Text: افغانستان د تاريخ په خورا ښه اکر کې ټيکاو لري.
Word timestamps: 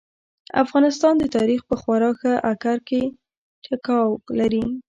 افغانستان 0.63 1.13
د 1.19 1.23
تاريخ 1.35 1.61
په 1.69 1.75
خورا 1.81 2.11
ښه 2.19 2.33
اکر 2.51 2.77
کې 2.87 3.01
ټيکاو 3.63 4.07
لري. 4.39 4.63